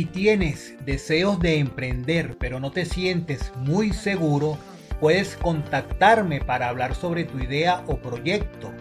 [0.00, 4.56] Si tienes deseos de emprender pero no te sientes muy seguro,
[4.98, 8.72] puedes contactarme para hablar sobre tu idea o proyecto.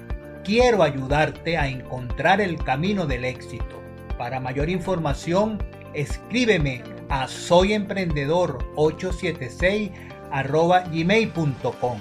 [0.45, 3.83] Quiero ayudarte a encontrar el camino del éxito.
[4.17, 5.61] Para mayor información,
[5.93, 9.91] escríbeme a soyemprendedor876
[10.89, 11.99] gmail.com.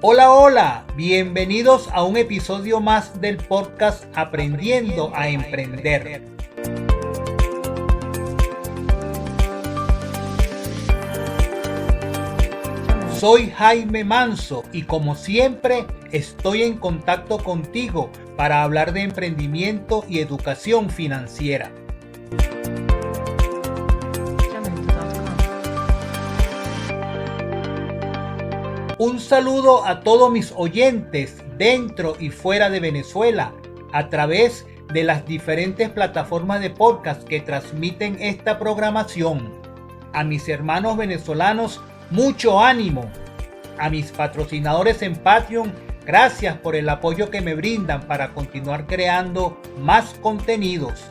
[0.00, 6.22] Hola, hola, bienvenidos a un episodio más del podcast Aprendiendo a Emprender.
[13.18, 20.20] Soy Jaime Manso y como siempre estoy en contacto contigo para hablar de emprendimiento y
[20.20, 21.72] educación financiera.
[28.98, 33.52] Un saludo a todos mis oyentes dentro y fuera de Venezuela
[33.92, 39.52] a través de las diferentes plataformas de podcast que transmiten esta programación.
[40.12, 43.08] A mis hermanos venezolanos, mucho ánimo.
[43.78, 45.72] A mis patrocinadores en Patreon,
[46.04, 51.04] gracias por el apoyo que me brindan para continuar creando más contenidos.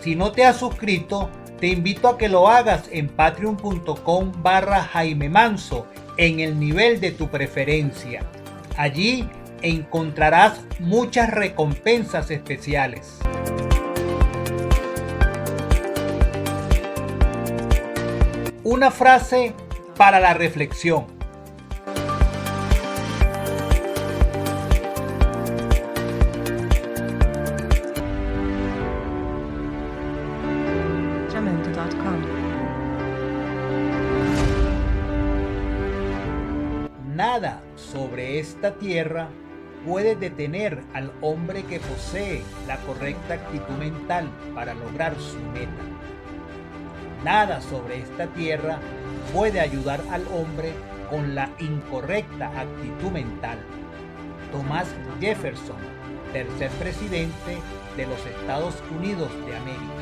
[0.00, 5.28] Si no te has suscrito, te invito a que lo hagas en patreon.com barra Jaime
[5.28, 5.86] Manso
[6.20, 8.20] en el nivel de tu preferencia.
[8.76, 9.26] Allí
[9.62, 13.16] encontrarás muchas recompensas especiales.
[18.62, 19.54] Una frase
[19.96, 21.19] para la reflexión.
[38.60, 39.30] Esta tierra
[39.86, 45.82] puede detener al hombre que posee la correcta actitud mental para lograr su meta.
[47.24, 48.78] Nada sobre esta tierra
[49.32, 50.74] puede ayudar al hombre
[51.08, 53.60] con la incorrecta actitud mental.
[54.52, 54.88] Thomas
[55.20, 55.78] Jefferson,
[56.34, 57.56] tercer presidente
[57.96, 59.99] de los Estados Unidos de América.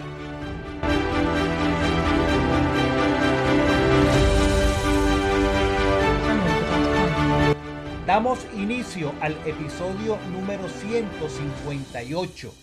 [8.08, 12.54] Damos inicio al episodio número 158.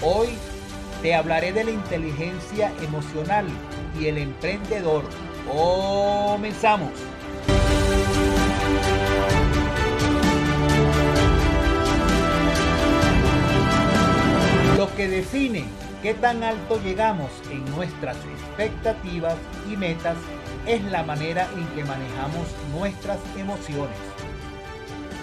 [0.00, 0.28] Hoy
[1.02, 3.44] te hablaré de la inteligencia emocional
[4.00, 5.04] y el emprendedor.
[5.46, 6.92] Comenzamos.
[14.78, 15.64] Lo que define
[16.00, 19.36] qué tan alto llegamos en nuestras expectativas
[19.70, 20.16] y metas
[20.66, 24.13] es la manera en que manejamos nuestras emociones.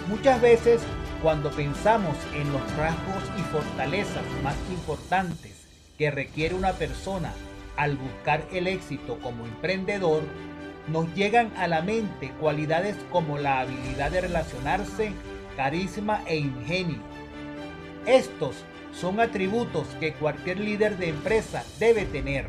[0.08, 0.82] Muchas veces
[1.22, 7.32] cuando pensamos en los rasgos y fortalezas más importantes que requiere una persona
[7.76, 10.22] al buscar el éxito como emprendedor,
[10.88, 15.12] nos llegan a la mente cualidades como la habilidad de relacionarse,
[15.56, 16.98] carisma e ingenio.
[18.04, 18.56] Estos
[18.92, 22.46] son atributos que cualquier líder de empresa debe tener.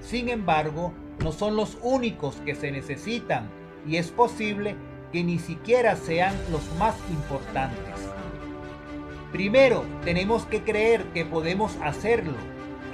[0.00, 3.50] Sin embargo, no son los únicos que se necesitan
[3.86, 4.76] y es posible
[5.12, 7.94] que ni siquiera sean los más importantes.
[9.32, 12.34] Primero, tenemos que creer que podemos hacerlo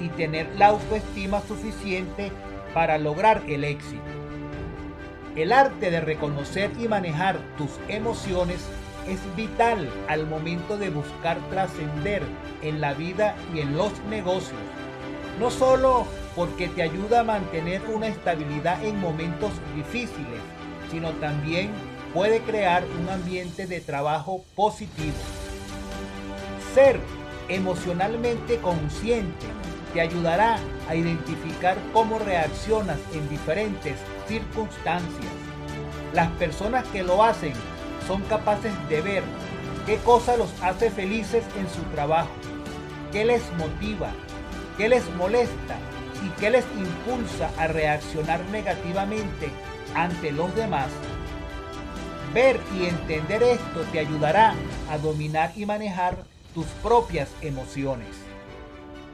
[0.01, 2.33] y tener la autoestima suficiente
[2.73, 4.03] para lograr el éxito.
[5.37, 8.65] El arte de reconocer y manejar tus emociones
[9.09, 12.23] es vital al momento de buscar trascender
[12.63, 14.61] en la vida y en los negocios.
[15.39, 20.41] No solo porque te ayuda a mantener una estabilidad en momentos difíciles,
[20.91, 21.71] sino también
[22.15, 25.17] puede crear un ambiente de trabajo positivo.
[26.73, 27.01] Ser
[27.49, 29.47] emocionalmente consciente
[29.93, 30.59] te ayudará
[30.89, 35.33] a identificar cómo reaccionas en diferentes circunstancias.
[36.15, 37.53] Las personas que lo hacen
[38.07, 39.23] son capaces de ver
[39.85, 42.31] qué cosa los hace felices en su trabajo,
[43.11, 44.13] qué les motiva,
[44.79, 45.77] qué les molesta
[46.25, 49.49] y qué les impulsa a reaccionar negativamente
[49.95, 50.89] ante los demás
[52.35, 54.57] Ver y entender esto te ayudará
[54.91, 56.17] a dominar y manejar
[56.53, 58.09] tus propias emociones.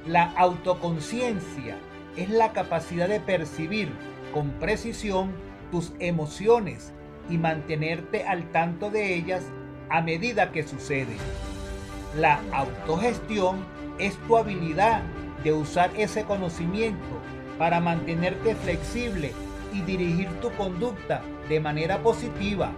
[0.07, 1.77] La autoconciencia
[2.17, 3.93] es la capacidad de percibir
[4.33, 5.33] con precisión
[5.71, 6.95] tus emociones
[7.29, 9.45] y mantenerte al tanto de ellas
[9.91, 11.15] a medida que sucede.
[12.17, 13.67] La autogestión
[13.99, 15.03] es tu habilidad
[15.45, 17.21] de usar ese conocimiento
[17.59, 19.33] para mantenerte flexible
[19.75, 21.21] y dirigir tu conducta
[21.51, 22.73] de manera positiva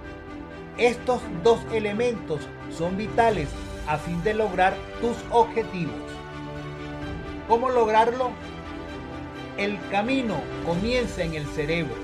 [0.79, 2.41] estos dos elementos
[2.77, 3.49] son vitales
[3.87, 5.95] a fin de lograr tus objetivos.
[7.49, 8.31] ¿Cómo lograrlo?
[9.59, 11.95] El camino comienza en el cerebro.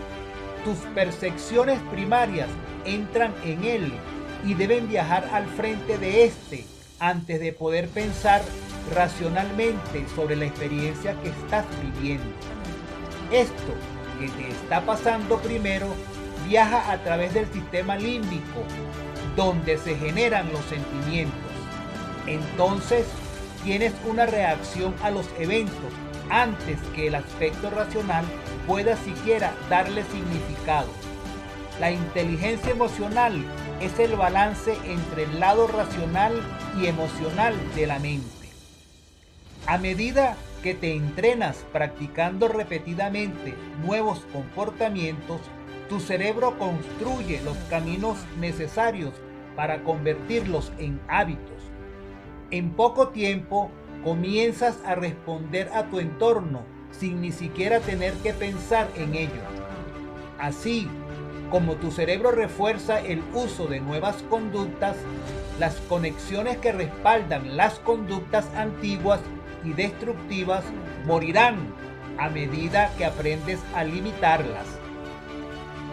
[0.65, 2.49] Tus percepciones primarias
[2.85, 3.93] entran en él
[4.44, 6.67] y deben viajar al frente de éste
[7.00, 8.43] antes de poder pensar
[8.94, 12.35] racionalmente sobre la experiencia que estás viviendo.
[13.31, 13.75] Esto
[14.19, 15.87] que te está pasando primero
[16.49, 18.65] viaja a través del sistema límbico,
[19.37, 21.39] donde se generan los sentimientos.
[22.27, 23.06] Entonces,
[23.62, 25.93] tienes una reacción a los eventos
[26.31, 28.25] antes que el aspecto racional
[28.67, 30.89] pueda siquiera darle significado.
[31.81, 33.45] La inteligencia emocional
[33.81, 36.35] es el balance entre el lado racional
[36.81, 38.27] y emocional de la mente.
[39.67, 43.55] A medida que te entrenas practicando repetidamente
[43.85, 45.41] nuevos comportamientos,
[45.88, 49.14] tu cerebro construye los caminos necesarios
[49.56, 51.62] para convertirlos en hábitos.
[52.50, 53.70] En poco tiempo
[54.05, 59.43] comienzas a responder a tu entorno sin ni siquiera tener que pensar en ello.
[60.38, 60.88] Así
[61.50, 64.96] como tu cerebro refuerza el uso de nuevas conductas,
[65.58, 69.20] las conexiones que respaldan las conductas antiguas
[69.64, 70.64] y destructivas
[71.06, 71.56] morirán
[72.19, 74.77] a medida que aprendes a limitarlas.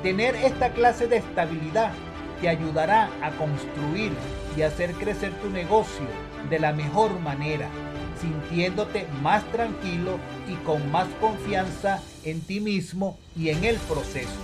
[0.06, 1.92] Tener esta clase de estabilidad
[2.40, 4.12] te ayudará a construir
[4.56, 6.06] y hacer crecer tu negocio
[6.48, 7.70] de la mejor manera,
[8.22, 14.38] sintiéndote más tranquilo y con más confianza en ti mismo y en el proceso.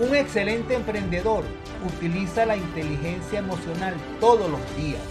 [0.00, 1.44] Un excelente emprendedor
[1.86, 5.02] utiliza la inteligencia emocional todos los días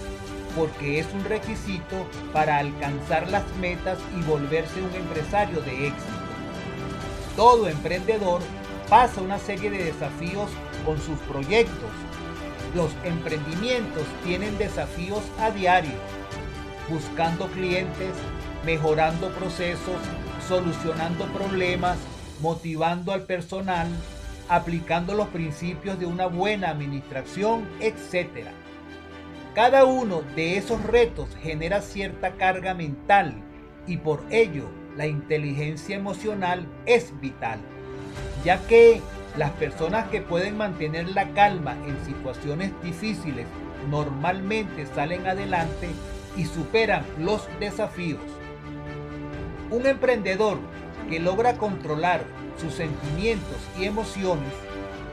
[0.56, 6.25] porque es un requisito para alcanzar las metas y volverse un empresario de éxito.
[7.36, 8.42] Todo emprendedor
[8.90, 10.50] pasa una serie de desafíos
[10.86, 11.90] con sus proyectos.
[12.74, 15.96] Los emprendimientos tienen desafíos a diario,
[16.90, 18.14] buscando clientes,
[18.66, 19.98] mejorando procesos,
[20.48, 21.98] solucionando problemas,
[22.42, 23.88] motivando al personal,
[24.48, 28.48] aplicando los principios de una buena administración, etc.
[29.54, 33.42] Cada uno de esos retos genera cierta carga mental
[33.88, 37.60] y por ello la inteligencia emocional es vital,
[38.44, 39.02] ya que
[39.38, 43.46] las personas que pueden mantener la calma en situaciones difíciles
[43.90, 45.90] normalmente salen adelante
[46.38, 48.22] y superan los desafíos.
[49.70, 50.60] Un emprendedor
[51.10, 52.24] que logra controlar
[52.60, 54.54] sus sentimientos y emociones,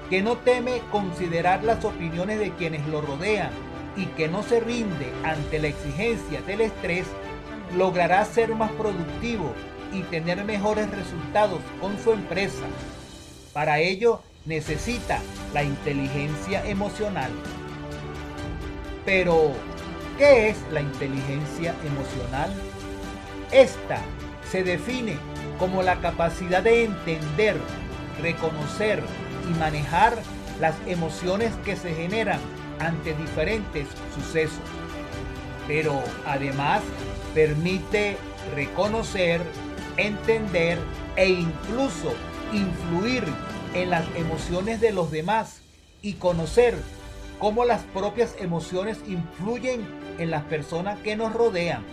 [0.08, 3.50] que no teme considerar las opiniones de quienes lo rodean
[3.96, 7.06] y que no se rinde ante la exigencia del estrés,
[7.76, 9.52] logrará ser más productivo
[9.92, 12.64] y tener mejores resultados con su empresa.
[13.52, 15.20] Para ello necesita
[15.52, 17.30] la inteligencia emocional.
[19.04, 19.52] Pero,
[20.18, 22.50] ¿qué es la inteligencia emocional?
[23.50, 23.98] Esta
[24.50, 25.16] se define
[25.58, 27.56] como la capacidad de entender,
[28.20, 29.02] reconocer
[29.50, 30.16] y manejar
[30.60, 32.40] las emociones que se generan
[32.78, 34.60] ante diferentes sucesos,
[35.66, 36.82] pero además
[37.34, 38.16] permite
[38.54, 39.40] reconocer,
[39.96, 40.78] entender
[41.16, 42.14] e incluso
[42.52, 43.24] influir
[43.74, 45.62] en las emociones de los demás
[46.02, 46.76] y conocer
[47.38, 49.86] cómo las propias emociones influyen
[50.18, 51.84] en las personas que nos rodean.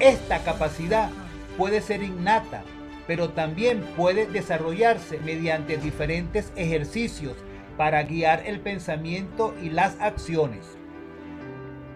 [0.00, 1.10] Esta capacidad
[1.56, 2.62] puede ser innata,
[3.06, 7.34] pero también puede desarrollarse mediante diferentes ejercicios
[7.76, 10.77] para guiar el pensamiento y las acciones.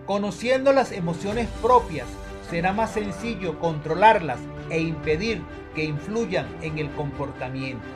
[0.07, 2.09] Conociendo las emociones propias,
[2.51, 5.43] será más sencillo controlarlas e impedir
[5.77, 7.87] que influyan en el comportamiento.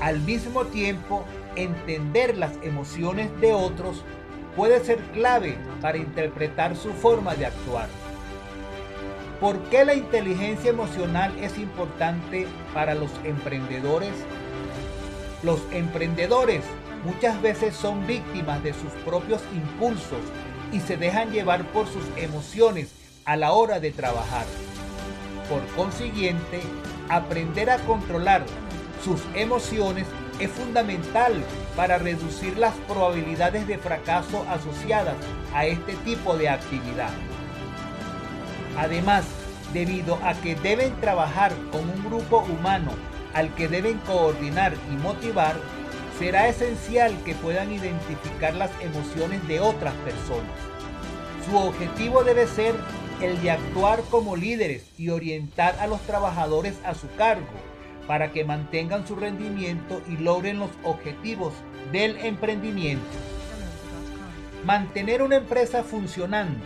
[0.00, 4.02] Al mismo tiempo, entender las emociones de otros
[4.56, 7.88] puede ser clave para interpretar su forma de actuar.
[9.40, 14.12] ¿Por qué la inteligencia emocional es importante para los emprendedores?
[15.44, 16.64] Los emprendedores
[17.04, 20.20] muchas veces son víctimas de sus propios impulsos
[20.74, 22.90] y se dejan llevar por sus emociones
[23.24, 24.44] a la hora de trabajar.
[25.48, 26.60] Por consiguiente,
[27.08, 28.44] aprender a controlar
[29.04, 30.06] sus emociones
[30.40, 31.32] es fundamental
[31.76, 35.14] para reducir las probabilidades de fracaso asociadas
[35.54, 37.10] a este tipo de actividad.
[38.76, 39.24] Además,
[39.72, 42.90] debido a que deben trabajar con un grupo humano
[43.32, 45.54] al que deben coordinar y motivar,
[46.18, 50.52] será esencial que puedan identificar las emociones de otras personas.
[51.48, 52.74] Su objetivo debe ser
[53.20, 57.46] el de actuar como líderes y orientar a los trabajadores a su cargo
[58.06, 61.52] para que mantengan su rendimiento y logren los objetivos
[61.90, 63.04] del emprendimiento.
[64.64, 66.64] Mantener una empresa funcionando,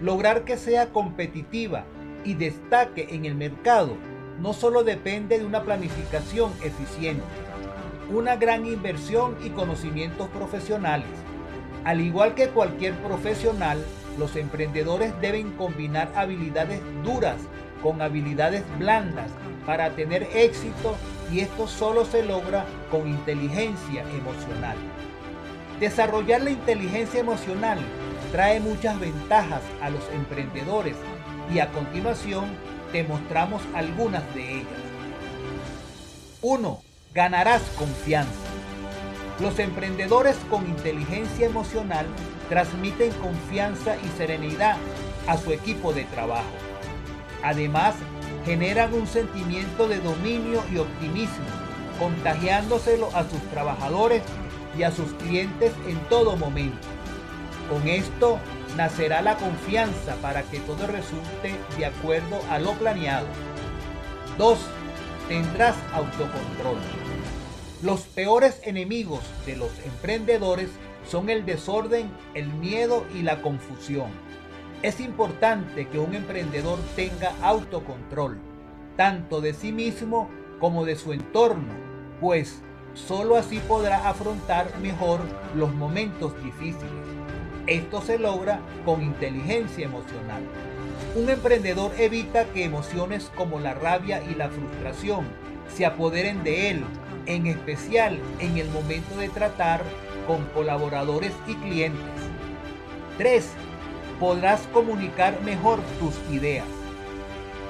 [0.00, 1.84] lograr que sea competitiva
[2.24, 3.96] y destaque en el mercado
[4.40, 7.24] no solo depende de una planificación eficiente,
[8.10, 11.08] una gran inversión y conocimientos profesionales.
[11.84, 13.84] Al igual que cualquier profesional,
[14.18, 17.36] los emprendedores deben combinar habilidades duras
[17.82, 19.30] con habilidades blandas
[19.66, 20.96] para tener éxito
[21.30, 24.76] y esto solo se logra con inteligencia emocional.
[25.80, 27.78] Desarrollar la inteligencia emocional
[28.32, 30.96] trae muchas ventajas a los emprendedores
[31.52, 32.46] y a continuación
[32.92, 34.68] te mostramos algunas de ellas.
[36.40, 36.93] 1.
[37.14, 38.32] Ganarás confianza.
[39.38, 42.06] Los emprendedores con inteligencia emocional
[42.48, 44.76] transmiten confianza y serenidad
[45.28, 46.50] a su equipo de trabajo.
[47.44, 47.94] Además,
[48.44, 51.46] generan un sentimiento de dominio y optimismo,
[52.00, 54.24] contagiándoselo a sus trabajadores
[54.76, 56.88] y a sus clientes en todo momento.
[57.70, 58.40] Con esto
[58.76, 63.28] nacerá la confianza para que todo resulte de acuerdo a lo planeado.
[64.36, 64.58] 2.
[65.28, 66.76] Tendrás autocontrol.
[67.82, 70.68] Los peores enemigos de los emprendedores
[71.08, 74.08] son el desorden, el miedo y la confusión.
[74.82, 78.38] Es importante que un emprendedor tenga autocontrol,
[78.98, 80.28] tanto de sí mismo
[80.60, 81.72] como de su entorno,
[82.20, 82.60] pues
[82.92, 85.20] sólo así podrá afrontar mejor
[85.54, 87.06] los momentos difíciles.
[87.66, 90.42] Esto se logra con inteligencia emocional.
[91.14, 95.24] Un emprendedor evita que emociones como la rabia y la frustración
[95.72, 96.84] se apoderen de él,
[97.26, 99.82] en especial en el momento de tratar
[100.26, 102.02] con colaboradores y clientes.
[103.18, 103.48] 3.
[104.18, 106.66] Podrás comunicar mejor tus ideas.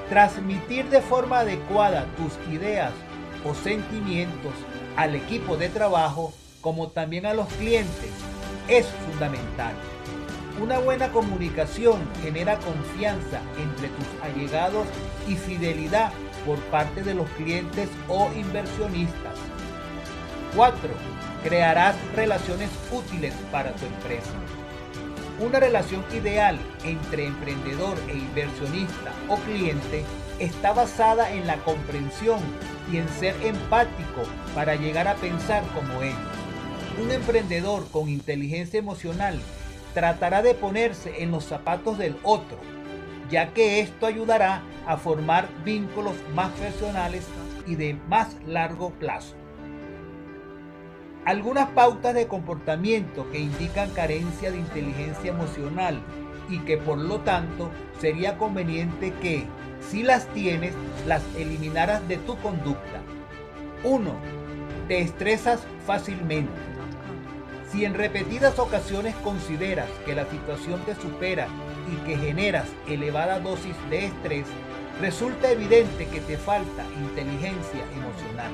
[0.09, 2.93] Transmitir de forma adecuada tus ideas
[3.47, 4.53] o sentimientos
[4.95, 8.09] al equipo de trabajo como también a los clientes
[8.67, 9.75] es fundamental.
[10.61, 14.87] Una buena comunicación genera confianza entre tus allegados
[15.27, 16.13] y fidelidad
[16.45, 19.35] por parte de los clientes o inversionistas.
[20.55, 20.89] 4.
[21.43, 24.31] Crearás relaciones útiles para tu empresa.
[25.39, 30.05] Una relación ideal entre emprendedor e inversionista o cliente
[30.39, 32.39] está basada en la comprensión
[32.89, 36.15] y en ser empático para llegar a pensar como ellos.
[37.03, 39.41] Un emprendedor con inteligencia emocional
[39.95, 42.57] tratará de ponerse en los zapatos del otro,
[43.29, 47.25] ya que esto ayudará a formar vínculos más personales
[47.65, 49.35] y de más largo plazo.
[51.23, 55.99] Algunas pautas de comportamiento que indican carencia de inteligencia emocional
[56.49, 59.45] y que por lo tanto sería conveniente que,
[59.79, 60.75] si las tienes,
[61.07, 63.01] las eliminaras de tu conducta.
[63.85, 64.11] 1.
[64.89, 66.74] Te estresas fácilmente.
[67.71, 71.47] Si en repetidas ocasiones consideras que la situación te supera
[71.91, 74.45] y que generas elevada dosis de estrés,
[75.01, 78.51] resulta evidente que te falta inteligencia emocional.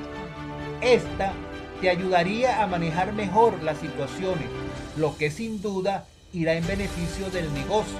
[0.80, 1.32] Esta
[1.80, 4.48] te ayudaría a manejar mejor las situaciones,
[4.96, 7.98] lo que sin duda irá en beneficio del negocio.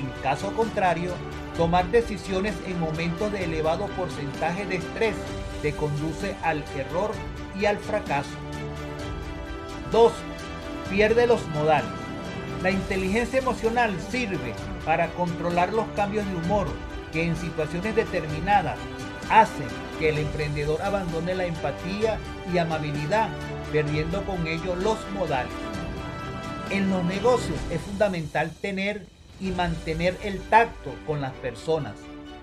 [0.00, 1.12] En caso contrario,
[1.56, 5.14] tomar decisiones en momentos de elevado porcentaje de estrés
[5.60, 7.12] te conduce al error
[7.60, 8.30] y al fracaso.
[9.92, 10.12] 2
[10.90, 11.90] pierde los modales.
[12.62, 16.66] La inteligencia emocional sirve para controlar los cambios de humor
[17.12, 18.78] que en situaciones determinadas
[19.30, 19.66] hacen
[19.98, 22.18] que el emprendedor abandone la empatía
[22.52, 23.28] y amabilidad,
[23.70, 25.52] perdiendo con ello los modales.
[26.70, 29.06] En los negocios es fundamental tener
[29.40, 31.94] y mantener el tacto con las personas.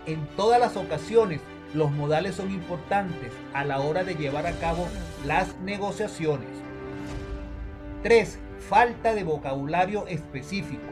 [0.05, 1.41] En todas las ocasiones
[1.73, 4.87] los modales son importantes a la hora de llevar a cabo
[5.25, 6.68] las negociaciones.
[8.03, 8.39] 3.
[8.69, 10.87] Falta de vocabulario específico.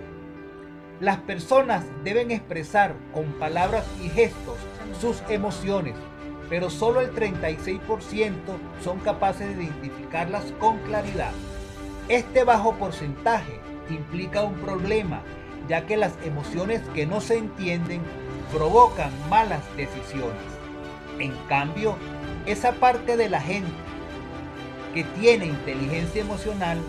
[0.99, 4.57] Las personas deben expresar con palabras y gestos
[4.99, 5.95] sus emociones,
[6.49, 7.79] pero solo el 36%
[8.83, 11.31] son capaces de identificarlas con claridad.
[12.09, 15.21] Este bajo porcentaje implica un problema,
[15.69, 18.01] ya que las emociones que no se entienden
[18.53, 20.43] provocan malas decisiones.
[21.19, 21.95] En cambio,
[22.45, 23.71] esa parte de la gente
[24.97, 26.79] que tiene inteligencia emocional,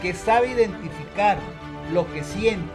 [0.00, 1.36] que sabe identificar
[1.92, 2.72] lo que siente,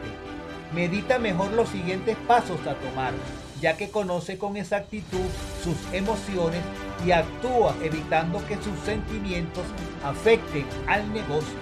[0.75, 3.11] medita mejor los siguientes pasos a tomar,
[3.59, 5.25] ya que conoce con exactitud
[5.63, 6.61] sus emociones
[7.03, 9.63] y actúa evitando que sus sentimientos
[10.03, 11.57] afecten al negocio.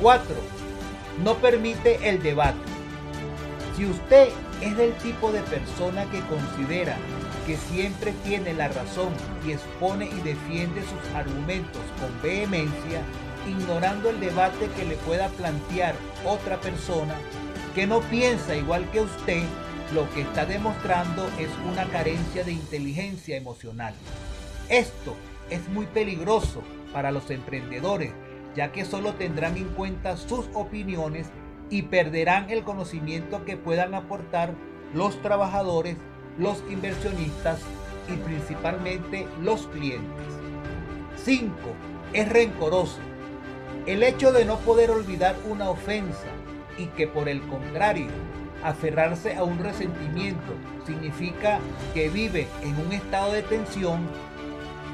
[0.00, 0.24] 4.
[1.22, 2.56] No permite el debate.
[3.76, 4.28] Si usted
[4.62, 6.96] es del tipo de persona que considera
[7.46, 9.12] que siempre tiene la razón
[9.46, 13.02] y expone y defiende sus argumentos con vehemencia,
[13.48, 17.14] ignorando el debate que le pueda plantear otra persona
[17.76, 19.42] que no piensa igual que usted,
[19.94, 23.92] lo que está demostrando es una carencia de inteligencia emocional.
[24.70, 25.14] Esto
[25.50, 26.62] es muy peligroso
[26.94, 28.12] para los emprendedores,
[28.56, 31.28] ya que solo tendrán en cuenta sus opiniones
[31.68, 34.54] y perderán el conocimiento que puedan aportar
[34.94, 35.98] los trabajadores,
[36.38, 37.60] los inversionistas
[38.08, 40.26] y principalmente los clientes.
[41.24, 41.52] 5.
[42.12, 42.98] Es rencoroso.
[43.86, 46.26] El hecho de no poder olvidar una ofensa
[46.78, 48.08] y que por el contrario
[48.62, 51.60] aferrarse a un resentimiento significa
[51.94, 54.00] que vive en un estado de tensión,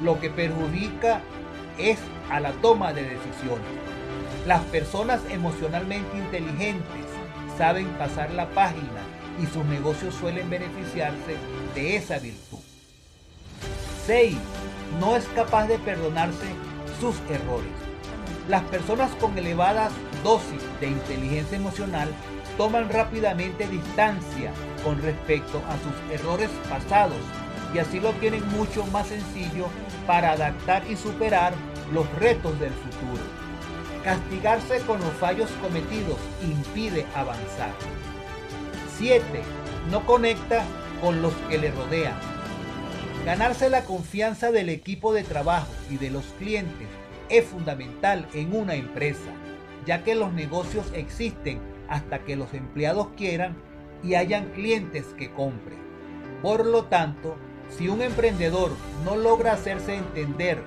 [0.03, 1.21] lo que perjudica
[1.77, 3.65] es a la toma de decisiones.
[4.45, 7.05] Las personas emocionalmente inteligentes
[7.57, 9.01] saben pasar la página
[9.41, 11.37] y sus negocios suelen beneficiarse
[11.75, 12.59] de esa virtud.
[14.05, 14.35] 6.
[14.99, 16.47] No es capaz de perdonarse
[16.99, 17.71] sus errores.
[18.49, 22.09] Las personas con elevadas dosis de inteligencia emocional
[22.57, 24.51] toman rápidamente distancia
[24.83, 27.17] con respecto a sus errores pasados
[27.73, 29.67] y así lo tienen mucho más sencillo
[30.05, 31.53] para adaptar y superar
[31.91, 33.23] los retos del futuro.
[34.03, 37.71] Castigarse con los fallos cometidos impide avanzar.
[38.97, 39.23] 7.
[39.89, 40.63] No conecta
[41.01, 42.15] con los que le rodean.
[43.25, 46.87] Ganarse la confianza del equipo de trabajo y de los clientes
[47.29, 49.31] es fundamental en una empresa,
[49.85, 51.59] ya que los negocios existen
[51.89, 53.55] hasta que los empleados quieran
[54.03, 55.79] y hayan clientes que compren.
[56.41, 57.37] Por lo tanto,
[57.69, 58.71] si un emprendedor
[59.05, 60.61] no logra hacerse entender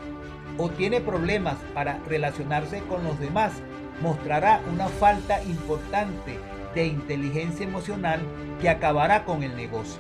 [0.59, 3.53] o tiene problemas para relacionarse con los demás,
[4.01, 6.39] mostrará una falta importante
[6.77, 8.21] de inteligencia emocional
[8.61, 9.99] que acabará con el negocio.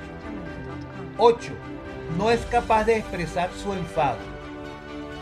[1.16, 1.52] 8.
[2.18, 4.18] No es capaz de expresar su enfado.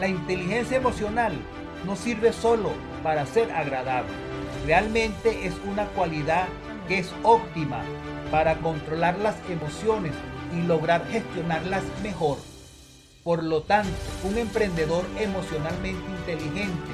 [0.00, 1.32] La inteligencia emocional
[1.86, 2.72] no sirve solo
[3.04, 4.10] para ser agradable.
[4.66, 6.48] Realmente es una cualidad
[6.88, 7.82] que es óptima
[8.32, 10.12] para controlar las emociones
[10.52, 12.38] y lograr gestionarlas mejor.
[13.22, 16.90] Por lo tanto, un emprendedor emocionalmente inteligente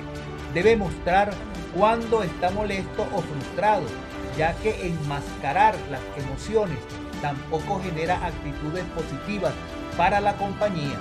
[0.52, 1.30] debe mostrar
[1.74, 3.86] cuando está molesto o frustrado,
[4.36, 6.78] ya que enmascarar las emociones
[7.20, 9.52] tampoco genera actitudes positivas
[9.96, 10.98] para la compañía.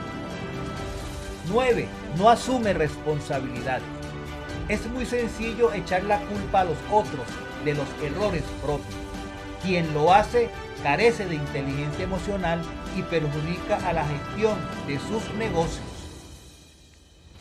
[1.50, 1.88] 9.
[2.18, 3.82] No asume responsabilidad.
[4.68, 7.26] Es muy sencillo echar la culpa a los otros
[7.66, 8.96] de los errores propios.
[9.64, 10.50] Quien lo hace
[10.84, 12.62] carece de inteligencia emocional
[12.96, 15.86] y perjudica a la gestión de sus negocios.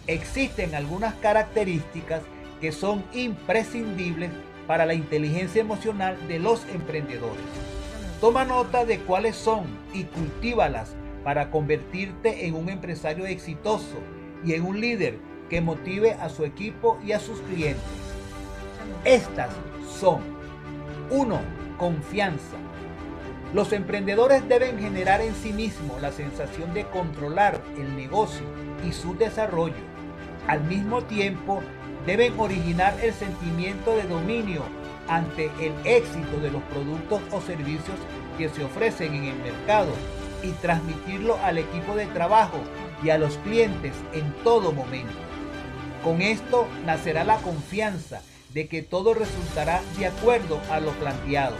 [0.06, 2.22] Existen algunas características
[2.60, 4.30] que son imprescindibles
[4.68, 7.42] para la inteligencia emocional de los emprendedores.
[8.20, 13.96] Toma nota de cuáles son y cultívalas para convertirte en un empresario exitoso
[14.44, 17.82] y en un líder que motive a su equipo y a sus clientes.
[19.04, 19.50] Estas
[19.98, 20.20] son
[21.10, 21.40] 1.
[21.78, 22.56] Confianza.
[23.54, 28.44] Los emprendedores deben generar en sí mismos la sensación de controlar el negocio
[28.86, 29.88] y su desarrollo.
[30.46, 31.62] Al mismo tiempo,
[32.08, 34.62] deben originar el sentimiento de dominio
[35.08, 37.98] ante el éxito de los productos o servicios
[38.38, 39.92] que se ofrecen en el mercado
[40.42, 42.60] y transmitirlo al equipo de trabajo
[43.04, 45.12] y a los clientes en todo momento.
[46.02, 48.22] Con esto nacerá la confianza
[48.54, 51.56] de que todo resultará de acuerdo a lo planteado.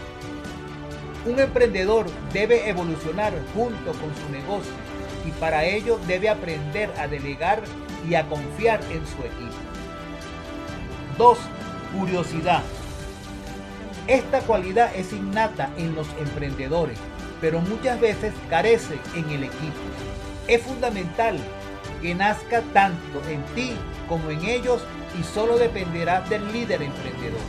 [1.27, 4.73] Un emprendedor debe evolucionar junto con su negocio
[5.27, 7.61] y para ello debe aprender a delegar
[8.09, 9.68] y a confiar en su equipo.
[11.19, 11.37] 2.
[11.97, 12.63] Curiosidad.
[14.07, 16.97] Esta cualidad es innata en los emprendedores,
[17.41, 19.81] pero muchas veces carece en el equipo.
[20.47, 21.37] Es fundamental
[22.01, 23.73] que nazca tanto en ti
[24.07, 24.81] como en ellos
[25.19, 27.41] y solo dependerá del líder emprendedor.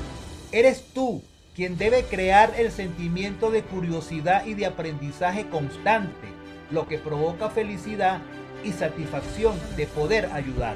[0.50, 1.22] Eres tú
[1.54, 6.26] quien debe crear el sentimiento de curiosidad y de aprendizaje constante,
[6.72, 8.20] lo que provoca felicidad
[8.64, 10.74] y satisfacción de poder ayudar.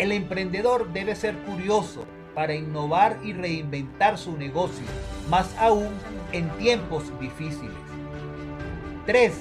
[0.00, 4.86] El emprendedor debe ser curioso para innovar y reinventar su negocio,
[5.28, 5.90] más aún
[6.32, 7.76] en tiempos difíciles.
[9.04, 9.34] 3.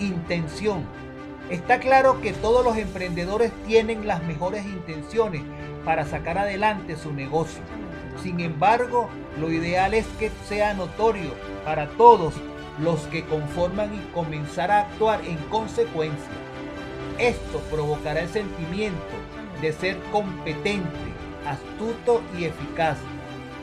[0.00, 0.84] Intención.
[1.50, 5.42] Está claro que todos los emprendedores tienen las mejores intenciones
[5.84, 7.62] para sacar adelante su negocio.
[8.20, 11.30] Sin embargo, lo ideal es que sea notorio
[11.64, 12.34] para todos
[12.80, 16.32] los que conforman y comenzar a actuar en consecuencia.
[17.20, 19.21] Esto provocará el sentimiento
[19.62, 20.98] de ser competente,
[21.46, 22.98] astuto y eficaz.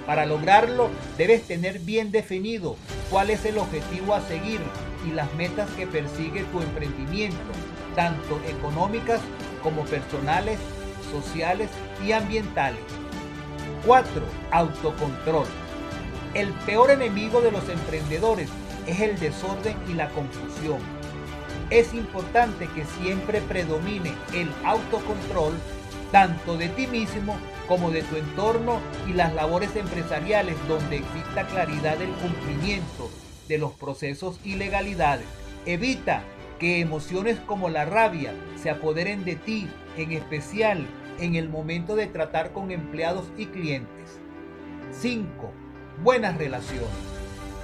[0.07, 2.77] Para lograrlo debes tener bien definido
[3.11, 4.59] cuál es el objetivo a seguir
[5.07, 7.37] y las metas que persigue tu emprendimiento,
[7.95, 9.21] tanto económicas
[9.61, 10.57] como personales,
[11.11, 11.69] sociales
[12.03, 12.81] y ambientales.
[13.85, 14.23] 4.
[14.51, 15.45] Autocontrol.
[16.33, 18.49] El peor enemigo de los emprendedores
[18.87, 20.79] es el desorden y la confusión.
[21.69, 25.53] Es importante que siempre predomine el autocontrol
[26.11, 31.97] tanto de ti mismo como de tu entorno y las labores empresariales donde exista claridad
[31.97, 33.09] del cumplimiento
[33.47, 35.27] de los procesos y legalidades.
[35.65, 36.23] Evita
[36.59, 39.67] que emociones como la rabia se apoderen de ti,
[39.97, 40.85] en especial
[41.19, 44.19] en el momento de tratar con empleados y clientes.
[44.91, 45.51] 5.
[46.03, 47.18] Buenas relaciones.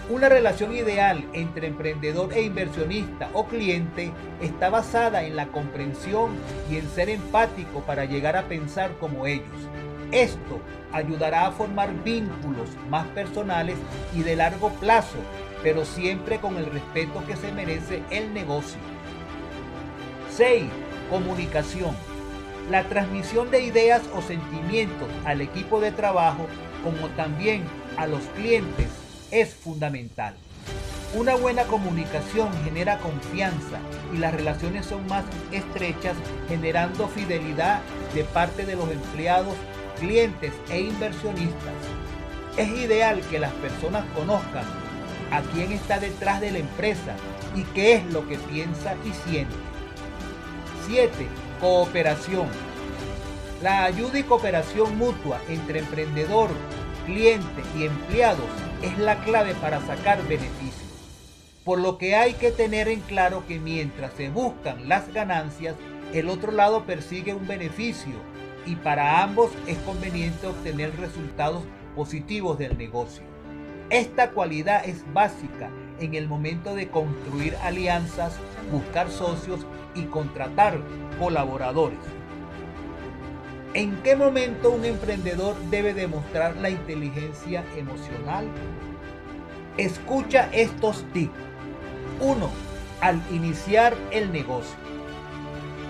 [0.08, 6.36] Una relación ideal entre emprendedor e inversionista o cliente está basada en la comprensión
[6.70, 9.48] y en ser empático para llegar a pensar como ellos.
[10.12, 10.60] Esto
[10.92, 13.78] ayudará a formar vínculos más personales
[14.16, 15.18] y de largo plazo,
[15.64, 18.80] pero siempre con el respeto que se merece el negocio.
[20.30, 20.66] 6.
[21.10, 21.96] Comunicación.
[22.70, 26.46] La transmisión de ideas o sentimientos al equipo de trabajo
[26.84, 27.64] como también
[27.98, 29.05] a los clientes
[29.42, 30.34] es fundamental.
[31.14, 33.80] Una buena comunicación genera confianza
[34.14, 36.16] y las relaciones son más estrechas
[36.48, 37.82] generando fidelidad
[38.14, 39.54] de parte de los empleados,
[40.00, 41.74] clientes e inversionistas.
[42.56, 44.64] Es ideal que las personas conozcan
[45.32, 47.16] a quién está detrás de la empresa
[47.56, 49.56] y qué es lo que piensa y siente.
[50.88, 51.12] 7.
[51.60, 52.48] Cooperación.
[53.62, 56.50] La ayuda y cooperación mutua entre emprendedor,
[57.06, 60.92] cliente y empleados es la clave para sacar beneficios.
[61.64, 65.76] Por lo que hay que tener en claro que mientras se buscan las ganancias,
[66.14, 68.14] el otro lado persigue un beneficio
[68.68, 71.64] y para ambos es conveniente obtener resultados
[71.96, 73.24] positivos del negocio.
[73.90, 78.38] Esta cualidad es básica en el momento de construir alianzas,
[78.72, 80.80] buscar socios y contratar
[81.20, 82.15] colaboradores.
[83.76, 88.48] ¿En qué momento un emprendedor debe demostrar la inteligencia emocional?
[89.76, 91.34] Escucha estos tips.
[92.22, 92.50] 1.
[93.02, 94.78] Al iniciar el negocio.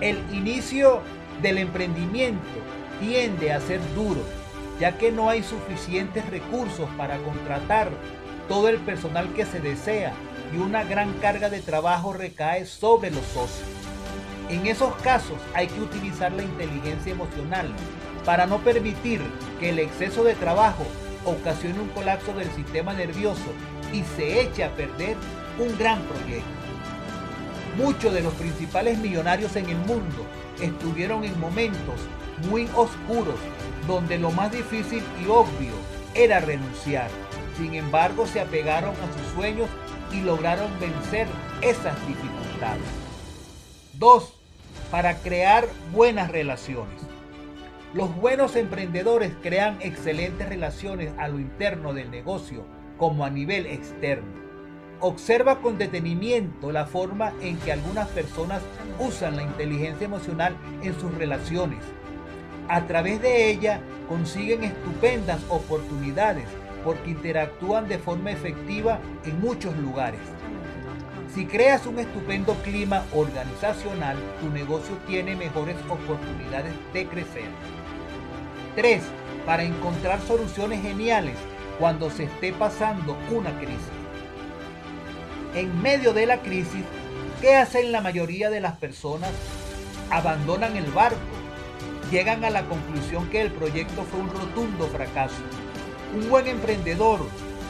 [0.00, 1.00] El inicio
[1.40, 2.58] del emprendimiento
[2.98, 4.22] tiende a ser duro,
[4.80, 7.90] ya que no hay suficientes recursos para contratar
[8.48, 10.12] todo el personal que se desea
[10.52, 13.85] y una gran carga de trabajo recae sobre los socios.
[14.48, 17.68] En esos casos hay que utilizar la inteligencia emocional
[18.24, 19.20] para no permitir
[19.58, 20.84] que el exceso de trabajo
[21.24, 23.52] ocasione un colapso del sistema nervioso
[23.92, 25.16] y se eche a perder
[25.58, 26.46] un gran proyecto.
[27.76, 30.24] Muchos de los principales millonarios en el mundo
[30.60, 32.00] estuvieron en momentos
[32.48, 33.38] muy oscuros
[33.86, 35.74] donde lo más difícil y obvio
[36.14, 37.10] era renunciar.
[37.58, 39.68] Sin embargo, se apegaron a sus sueños
[40.12, 41.26] y lograron vencer
[41.62, 42.84] esas dificultades.
[43.94, 44.35] 2.
[44.90, 47.02] Para crear buenas relaciones.
[47.92, 52.64] Los buenos emprendedores crean excelentes relaciones a lo interno del negocio
[52.96, 54.32] como a nivel externo.
[55.00, 58.62] Observa con detenimiento la forma en que algunas personas
[59.00, 61.80] usan la inteligencia emocional en sus relaciones.
[62.68, 66.46] A través de ella consiguen estupendas oportunidades
[66.84, 70.20] porque interactúan de forma efectiva en muchos lugares.
[71.36, 77.44] Si creas un estupendo clima organizacional, tu negocio tiene mejores oportunidades de crecer.
[78.74, 79.02] 3.
[79.44, 81.36] Para encontrar soluciones geniales
[81.78, 83.92] cuando se esté pasando una crisis.
[85.54, 86.86] En medio de la crisis,
[87.42, 89.30] ¿qué hacen la mayoría de las personas?
[90.10, 91.20] Abandonan el barco,
[92.10, 95.42] llegan a la conclusión que el proyecto fue un rotundo fracaso
[96.14, 97.20] un buen emprendedor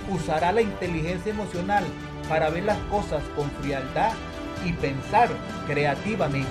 [0.09, 1.85] usará la inteligencia emocional
[2.29, 4.13] para ver las cosas con frialdad
[4.65, 5.29] y pensar
[5.67, 6.49] creativamente.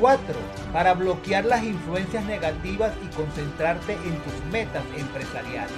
[0.00, 0.34] 4.
[0.72, 5.72] Para bloquear las influencias negativas y concentrarte en tus metas empresariales.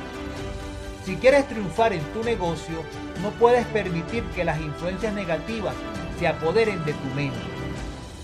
[1.04, 2.82] Si quieres triunfar en tu negocio,
[3.22, 5.74] no puedes permitir que las influencias negativas
[6.18, 7.38] se apoderen de tu mente.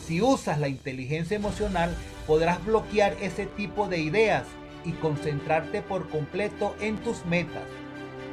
[0.04, 1.94] Si usas la inteligencia emocional,
[2.26, 4.44] podrás bloquear ese tipo de ideas
[4.84, 7.62] y concentrarte por completo en tus metas.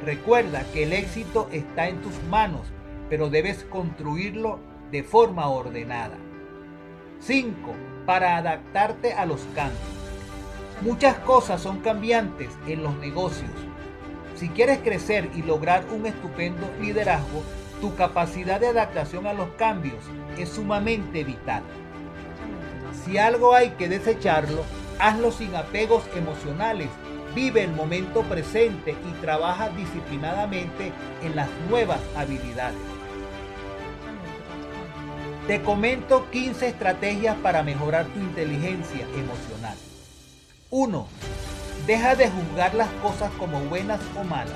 [0.04, 2.66] Recuerda que el éxito está en tus manos,
[3.08, 4.58] pero debes construirlo
[4.90, 6.16] de forma ordenada.
[7.20, 7.74] 5.
[8.06, 9.80] Para adaptarte a los cambios.
[10.80, 13.50] Muchas cosas son cambiantes en los negocios.
[14.34, 17.42] Si quieres crecer y lograr un estupendo liderazgo,
[17.80, 20.02] tu capacidad de adaptación a los cambios
[20.38, 21.62] es sumamente vital.
[23.04, 24.64] Si algo hay que desecharlo,
[25.00, 26.90] Hazlo sin apegos emocionales.
[27.34, 32.76] Vive el momento presente y trabaja disciplinadamente en las nuevas habilidades.
[35.46, 39.76] Te comento 15 estrategias para mejorar tu inteligencia emocional.
[40.70, 41.06] 1.
[41.86, 44.54] Deja de juzgar las cosas como buenas o malas.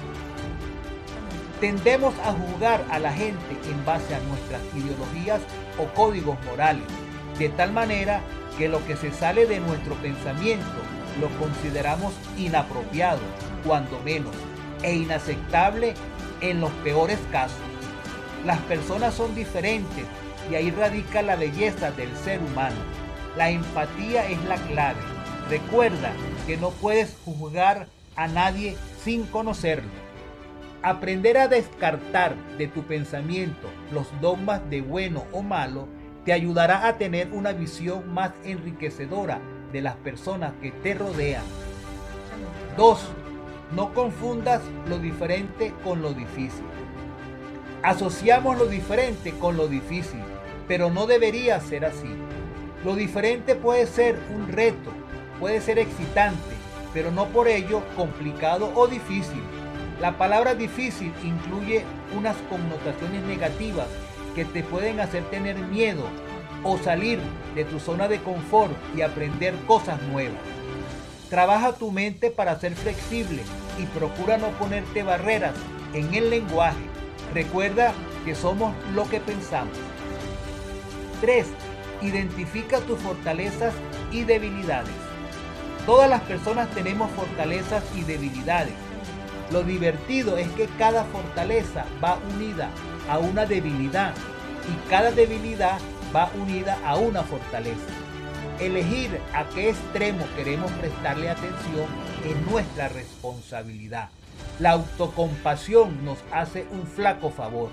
[1.60, 5.40] Tendemos a juzgar a la gente en base a nuestras ideologías
[5.78, 6.84] o códigos morales,
[7.38, 8.20] de tal manera
[8.58, 13.20] que lo que se sale de nuestro pensamiento lo consideramos inapropiado,
[13.66, 14.34] cuando menos,
[14.82, 15.94] e inaceptable
[16.40, 17.56] en los peores casos.
[18.44, 20.04] Las personas son diferentes
[20.50, 22.76] y ahí radica la belleza del ser humano.
[23.36, 25.00] La empatía es la clave.
[25.48, 26.12] Recuerda
[26.46, 29.90] que no puedes juzgar a nadie sin conocerlo.
[30.82, 35.88] Aprender a descartar de tu pensamiento los dogmas de bueno o malo
[36.26, 39.40] te ayudará a tener una visión más enriquecedora
[39.74, 41.42] de las personas que te rodean.
[42.76, 43.00] 2.
[43.72, 46.64] No confundas lo diferente con lo difícil.
[47.82, 50.20] Asociamos lo diferente con lo difícil,
[50.68, 52.08] pero no debería ser así.
[52.84, 54.92] Lo diferente puede ser un reto,
[55.40, 56.54] puede ser excitante,
[56.92, 59.42] pero no por ello complicado o difícil.
[60.00, 61.84] La palabra difícil incluye
[62.16, 63.88] unas connotaciones negativas
[64.36, 66.04] que te pueden hacer tener miedo
[66.64, 67.20] o salir
[67.54, 70.40] de tu zona de confort y aprender cosas nuevas.
[71.30, 73.42] Trabaja tu mente para ser flexible
[73.78, 75.54] y procura no ponerte barreras
[75.92, 76.84] en el lenguaje.
[77.32, 77.92] Recuerda
[78.24, 79.76] que somos lo que pensamos.
[81.20, 81.46] 3.
[82.02, 83.74] Identifica tus fortalezas
[84.10, 84.92] y debilidades.
[85.86, 88.74] Todas las personas tenemos fortalezas y debilidades.
[89.50, 92.70] Lo divertido es que cada fortaleza va unida
[93.08, 94.14] a una debilidad
[94.66, 95.78] y cada debilidad
[96.14, 97.92] va unida a una fortaleza.
[98.60, 101.86] Elegir a qué extremo queremos prestarle atención
[102.24, 104.10] es nuestra responsabilidad.
[104.60, 107.70] La autocompasión nos hace un flaco favor.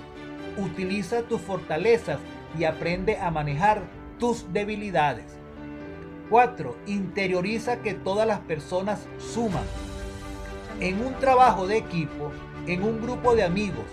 [0.57, 2.17] Utiliza tus fortalezas
[2.57, 3.83] y aprende a manejar
[4.17, 5.25] tus debilidades.
[6.29, 6.75] 4.
[6.87, 9.65] Interioriza que todas las personas suman.
[10.79, 12.31] En un trabajo de equipo,
[12.65, 13.85] en un grupo de amigos,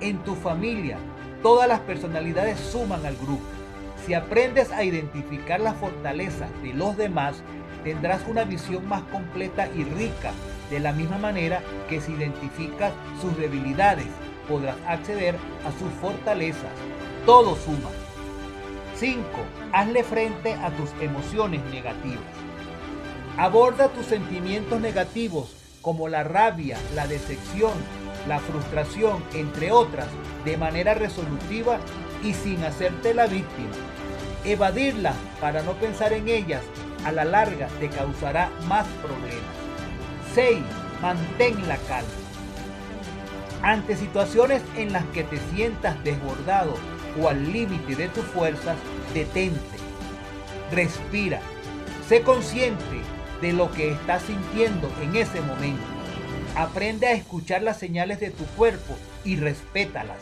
[0.00, 0.98] en tu familia,
[1.42, 3.61] todas las personalidades suman al grupo.
[4.06, 7.42] Si aprendes a identificar las fortalezas de los demás,
[7.84, 10.32] tendrás una visión más completa y rica.
[10.70, 14.06] De la misma manera que si identificas sus debilidades,
[14.48, 16.72] podrás acceder a sus fortalezas.
[17.26, 17.90] Todo suma.
[18.96, 19.20] 5.
[19.72, 22.22] Hazle frente a tus emociones negativas.
[23.36, 27.72] Aborda tus sentimientos negativos como la rabia, la decepción,
[28.26, 30.06] la frustración, entre otras,
[30.44, 31.78] de manera resolutiva
[32.22, 33.74] y sin hacerte la víctima.
[34.44, 36.62] Evadirlas para no pensar en ellas
[37.04, 39.42] a la larga te causará más problemas.
[40.34, 40.58] 6.
[41.00, 42.10] Mantén la calma.
[43.62, 46.74] Ante situaciones en las que te sientas desbordado
[47.20, 48.76] o al límite de tus fuerzas,
[49.14, 49.60] detente.
[50.72, 51.40] Respira.
[52.08, 53.02] Sé consciente
[53.40, 55.91] de lo que estás sintiendo en ese momento.
[56.54, 60.18] Aprende a escuchar las señales de tu cuerpo y respétalas.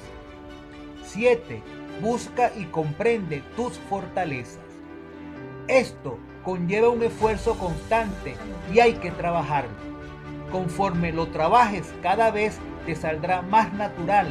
[1.05, 1.61] 7.
[2.01, 4.63] Busca y comprende tus fortalezas.
[5.67, 8.37] Esto conlleva un esfuerzo constante
[8.73, 9.75] y hay que trabajarlo.
[10.53, 14.29] Conforme lo trabajes cada vez te saldrá más natural,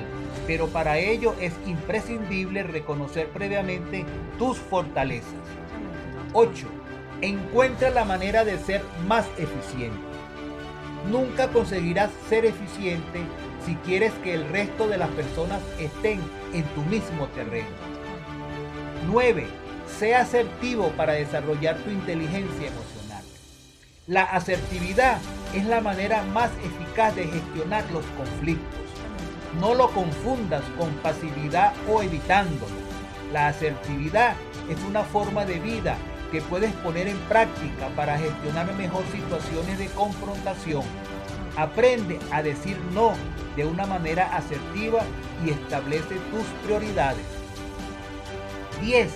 [0.48, 4.06] pero para ello es imprescindible reconocer previamente
[4.38, 5.34] tus fortalezas.
[6.32, 6.66] 8.
[7.22, 10.09] Encuentra la manera de ser más eficiente.
[11.08, 13.22] Nunca conseguirás ser eficiente
[13.66, 16.20] si quieres que el resto de las personas estén
[16.54, 17.68] en tu mismo terreno.
[19.08, 19.48] 9.
[19.98, 23.24] Sea asertivo para desarrollar tu inteligencia emocional.
[24.08, 25.20] La asertividad
[25.54, 28.80] es la manera más eficaz de gestionar los conflictos.
[29.60, 32.76] No lo confundas con pasividad o evitándolo.
[33.32, 34.36] La asertividad
[34.70, 35.98] es una forma de vida
[36.32, 40.84] que puedes poner en práctica para gestionar mejor situaciones de confrontación.
[41.58, 43.14] Aprende a decir no
[43.56, 45.02] de una manera asertiva
[45.46, 47.26] y establece tus prioridades.
[48.82, 49.12] 10.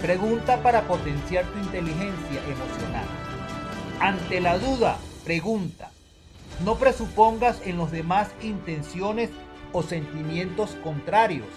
[0.00, 3.06] Pregunta para potenciar tu inteligencia emocional.
[4.00, 5.90] Ante la duda, pregunta.
[6.64, 9.30] No presupongas en los demás intenciones
[9.72, 11.48] o sentimientos contrarios.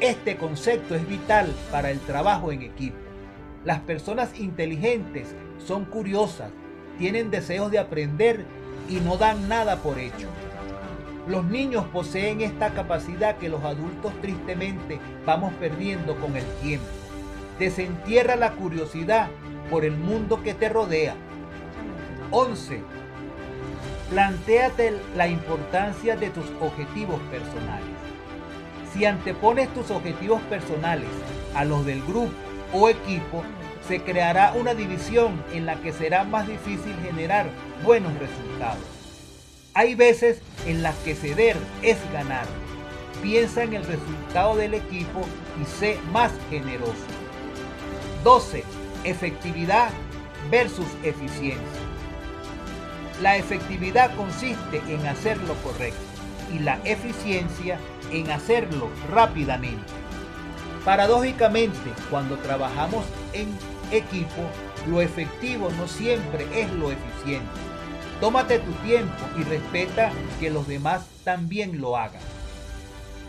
[0.00, 3.07] Este concepto es vital para el trabajo en equipo.
[3.68, 6.50] Las personas inteligentes son curiosas,
[6.96, 8.46] tienen deseos de aprender
[8.88, 10.26] y no dan nada por hecho.
[11.26, 16.86] Los niños poseen esta capacidad que los adultos tristemente vamos perdiendo con el tiempo.
[17.58, 19.28] Desentierra la curiosidad
[19.68, 21.14] por el mundo que te rodea.
[22.30, 22.80] 11.
[24.08, 27.98] Plantéate la importancia de tus objetivos personales.
[28.94, 31.10] Si antepones tus objetivos personales
[31.54, 32.32] a los del grupo
[32.72, 33.42] o equipo,
[33.86, 37.46] se creará una división en la que será más difícil generar
[37.84, 38.84] buenos resultados.
[39.74, 42.46] Hay veces en las que ceder es ganar.
[43.22, 45.22] Piensa en el resultado del equipo
[45.60, 47.06] y sé más generoso.
[48.24, 48.64] 12.
[49.04, 49.90] Efectividad
[50.50, 51.80] versus eficiencia.
[53.22, 55.98] La efectividad consiste en hacer lo correcto
[56.54, 57.78] y la eficiencia
[58.12, 59.97] en hacerlo rápidamente.
[60.84, 63.48] Paradójicamente, cuando trabajamos en
[63.90, 64.42] equipo,
[64.86, 67.48] lo efectivo no siempre es lo eficiente.
[68.20, 70.10] Tómate tu tiempo y respeta
[70.40, 72.22] que los demás también lo hagan.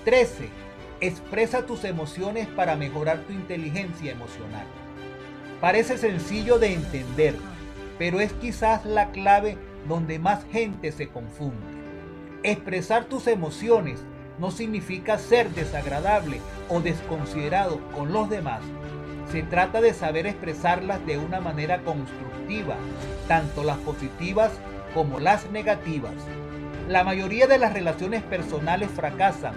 [0.06, 0.50] 13.
[1.02, 4.66] Expresa tus emociones para mejorar tu inteligencia emocional.
[5.62, 7.36] Parece sencillo de entender,
[7.98, 9.58] pero es quizás la clave
[9.88, 11.58] donde más gente se confunde.
[12.44, 14.00] Expresar tus emociones
[14.40, 18.62] no significa ser desagradable o desconsiderado con los demás.
[19.32, 22.76] Se trata de saber expresarlas de una manera constructiva,
[23.28, 24.52] tanto las positivas
[24.94, 26.14] como las negativas.
[26.88, 29.54] La mayoría de las relaciones personales fracasan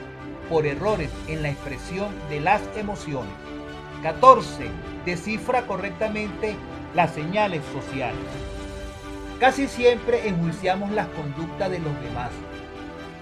[0.50, 3.32] por errores en la expresión de las emociones.
[4.02, 4.68] 14.
[5.06, 6.56] Descifra correctamente
[6.94, 8.20] las señales sociales.
[9.40, 12.30] Casi siempre enjuiciamos las conductas de los demás.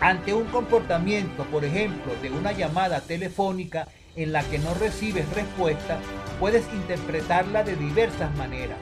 [0.01, 3.87] Ante un comportamiento, por ejemplo, de una llamada telefónica
[4.17, 5.99] en la que no recibes respuesta,
[6.39, 8.79] puedes interpretarla de diversas maneras.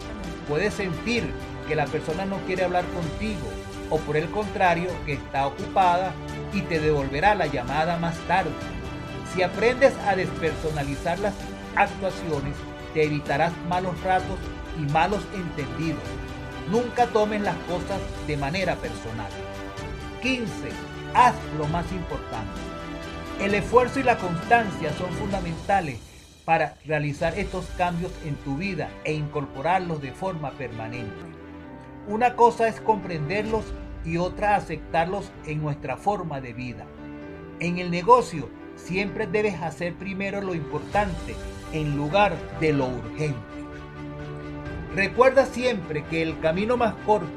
[0.49, 1.25] Puedes sentir
[1.67, 3.49] que la persona no quiere hablar contigo
[3.91, 6.13] o por el contrario que está ocupada
[6.53, 8.53] y te devolverá la llamada más tarde.
[9.35, 11.35] Si aprendes a despersonalizar las
[11.75, 12.55] actuaciones,
[12.95, 14.39] te evitarás malos ratos
[14.79, 16.03] y malos entendidos.
[16.71, 19.31] Nunca tomes las cosas de manera personal.
[20.23, 20.98] 15.
[21.15, 22.61] Haz lo más importante.
[23.41, 26.01] El esfuerzo y la constancia son fundamentales
[26.45, 31.13] para realizar estos cambios en tu vida e incorporarlos de forma permanente.
[32.07, 33.65] Una cosa es comprenderlos
[34.05, 36.87] y otra aceptarlos en nuestra forma de vida.
[37.61, 41.37] En el negocio siempre debes hacer primero lo importante
[41.73, 43.39] en lugar de lo urgente.
[44.95, 47.29] Recuerda siempre que el camino más corto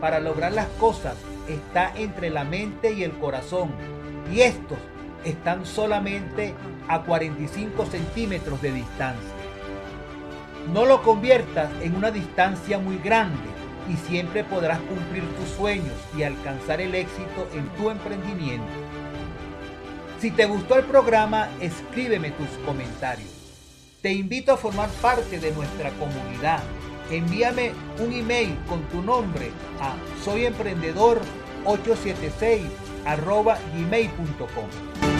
[0.00, 1.16] para lograr las cosas
[1.48, 3.70] está entre la mente y el corazón
[4.32, 4.78] y estos
[5.24, 6.54] están solamente
[6.88, 9.34] a 45 centímetros de distancia.
[10.72, 13.38] No lo conviertas en una distancia muy grande
[13.92, 18.64] y siempre podrás cumplir tus sueños y alcanzar el éxito en tu emprendimiento.
[20.20, 23.30] Si te gustó el programa, escríbeme tus comentarios.
[24.00, 26.62] Te invito a formar parte de nuestra comunidad
[27.10, 32.68] envíame un email con tu nombre a soyemprendedor876
[33.04, 35.13] arroba gmail.com.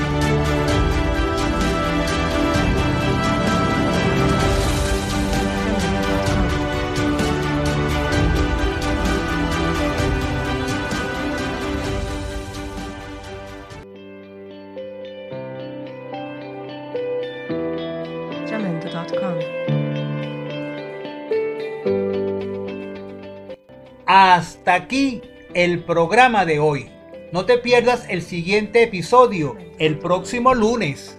[24.64, 25.20] Hasta aquí
[25.52, 26.88] el programa de hoy.
[27.32, 31.18] No te pierdas el siguiente episodio el próximo lunes.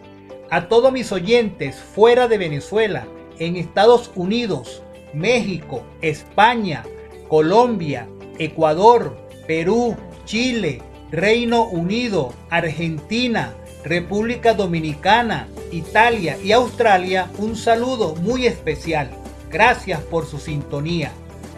[0.49, 3.05] A todos mis oyentes fuera de Venezuela,
[3.37, 4.81] en Estados Unidos,
[5.13, 6.85] México, España,
[7.27, 8.07] Colombia,
[8.39, 10.81] Ecuador, Perú, Chile,
[11.11, 13.53] Reino Unido, Argentina,
[13.83, 19.11] República Dominicana, Italia y Australia, un saludo muy especial.
[19.51, 21.11] Gracias por su sintonía.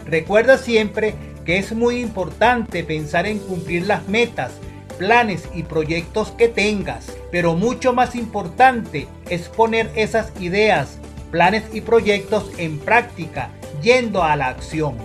[0.05, 1.15] Recuerda siempre
[1.47, 4.51] que es muy importante pensar en cumplir las metas,
[4.97, 10.99] planes y proyectos que tengas, pero mucho más importante es poner esas ideas,
[11.31, 13.49] planes y proyectos en práctica,
[13.81, 14.97] yendo a la acción.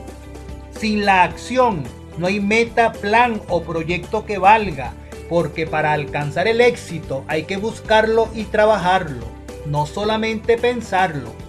[0.77, 1.85] Sin la acción
[2.19, 4.95] no hay meta, plan o proyecto que valga,
[5.29, 9.29] porque para alcanzar el éxito hay que buscarlo y trabajarlo,
[9.67, 11.42] no solamente pensarlo.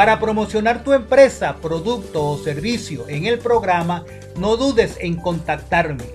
[0.00, 6.06] Para promocionar tu empresa, producto o servicio en el programa, no dudes en contactarme.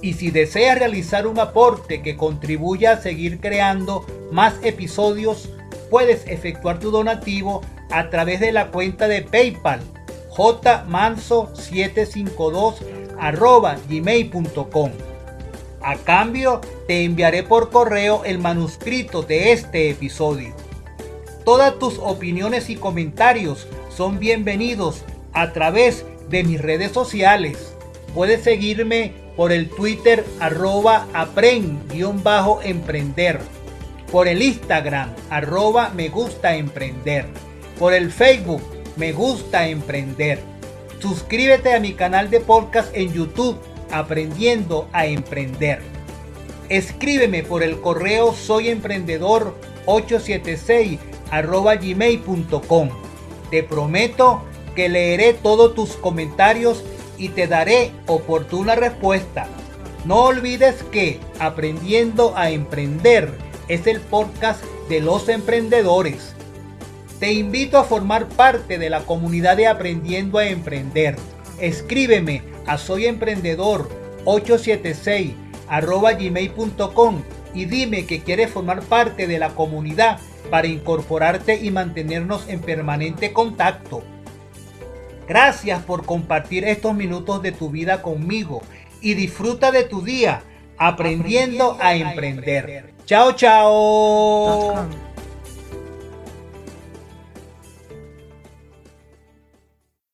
[0.00, 5.48] Y si deseas realizar un aporte que contribuya a seguir creando más episodios,
[5.90, 9.80] puedes efectuar tu donativo a través de la cuenta de PayPal
[10.36, 12.76] jmanso752
[13.88, 14.92] gmail.com.
[15.82, 20.67] A cambio, te enviaré por correo el manuscrito de este episodio.
[21.48, 27.74] Todas tus opiniones y comentarios son bienvenidos a través de mis redes sociales.
[28.12, 33.40] Puedes seguirme por el Twitter arroba aprend-emprender,
[34.12, 37.24] por el Instagram arroba me gusta emprender,
[37.78, 38.60] por el Facebook
[38.96, 40.40] Me gusta emprender.
[40.98, 43.58] Suscríbete a mi canal de podcast en YouTube,
[43.90, 45.80] Aprendiendo a Emprender.
[46.68, 48.34] Escríbeme por el correo
[51.30, 52.88] soyemprendedor876 gmail.com.
[53.50, 54.42] Te prometo
[54.74, 56.82] que leeré todos tus comentarios
[57.16, 59.46] y te daré oportuna respuesta.
[60.04, 63.32] No olvides que Aprendiendo a Emprender
[63.68, 66.34] es el podcast de los emprendedores.
[67.20, 71.16] Te invito a formar parte de la comunidad de Aprendiendo a Emprender.
[71.60, 75.34] Escríbeme a soyemprendedor876
[75.68, 77.22] gmail.com
[77.54, 80.18] y dime que quieres formar parte de la comunidad
[80.50, 84.02] para incorporarte y mantenernos en permanente contacto.
[85.28, 88.62] Gracias por compartir estos minutos de tu vida conmigo
[89.00, 90.42] y disfruta de tu día
[90.78, 92.94] aprendiendo, a, emprender.
[93.04, 95.07] Chao, chao.